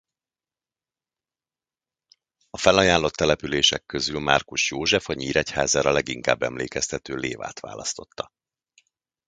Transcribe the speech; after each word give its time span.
A 2.49 2.57
felajánlott 2.57 3.13
települések 3.13 3.85
közül 3.85 4.19
Márkus 4.19 4.71
József 4.71 5.09
a 5.09 5.13
Nyíregyházára 5.13 5.91
leginkább 5.91 6.41
emlékeztető 6.41 7.15
Lévát 7.15 7.59
választotta. 7.59 8.31